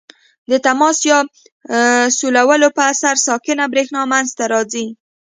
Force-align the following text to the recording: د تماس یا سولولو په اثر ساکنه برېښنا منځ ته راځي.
د 0.49 0.51
تماس 0.65 0.97
یا 1.09 1.19
سولولو 2.17 2.67
په 2.77 2.81
اثر 2.91 3.15
ساکنه 3.27 3.65
برېښنا 3.73 4.01
منځ 4.11 4.27
ته 4.37 4.43
راځي. 4.53 4.87